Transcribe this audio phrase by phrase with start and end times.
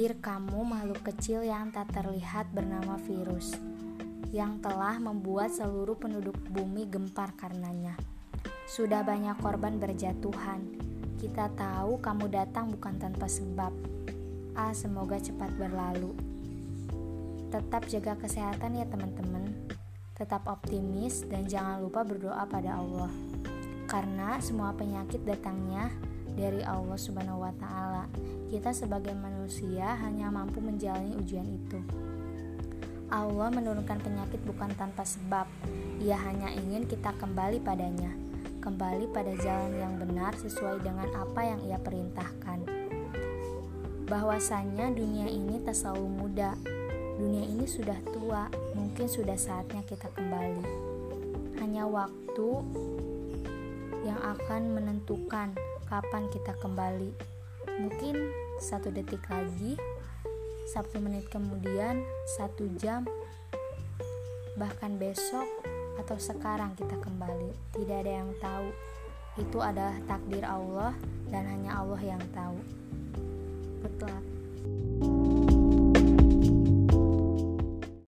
[0.00, 3.52] Pikir kamu makhluk kecil yang tak terlihat bernama virus
[4.32, 8.00] yang telah membuat seluruh penduduk bumi gempar karenanya.
[8.64, 10.72] Sudah banyak korban berjatuhan.
[11.20, 13.76] Kita tahu kamu datang bukan tanpa sebab.
[14.56, 16.16] Ah, semoga cepat berlalu.
[17.52, 19.52] Tetap jaga kesehatan ya teman-teman.
[20.16, 23.12] Tetap optimis dan jangan lupa berdoa pada Allah.
[23.84, 25.92] Karena semua penyakit datangnya
[26.34, 28.04] dari Allah Subhanahu wa taala.
[28.50, 31.78] Kita sebagai manusia hanya mampu menjalani ujian itu.
[33.10, 35.46] Allah menurunkan penyakit bukan tanpa sebab.
[35.98, 38.14] Ia hanya ingin kita kembali padanya,
[38.62, 42.62] kembali pada jalan yang benar sesuai dengan apa yang Ia perintahkan.
[44.06, 46.54] Bahwasanya dunia ini tak selalu muda.
[47.18, 48.46] Dunia ini sudah tua,
[48.78, 50.64] mungkin sudah saatnya kita kembali.
[51.60, 52.50] Hanya waktu
[54.06, 55.52] yang akan menentukan
[55.90, 57.10] kapan kita kembali.
[57.82, 58.14] Mungkin
[58.62, 59.74] satu detik lagi,
[60.70, 62.06] satu menit kemudian,
[62.38, 63.02] satu jam,
[64.54, 65.50] bahkan besok
[65.98, 67.50] atau sekarang kita kembali.
[67.74, 68.70] Tidak ada yang tahu.
[69.42, 70.94] Itu adalah takdir Allah
[71.26, 72.58] dan hanya Allah yang tahu.
[73.82, 74.24] Good luck.